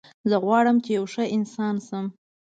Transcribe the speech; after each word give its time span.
زه 0.29 0.37
غواړم 0.43 0.77
چې 0.83 0.89
یو 0.97 1.05
ښه 1.13 1.23
انسان 1.35 1.75
شم 1.87 2.05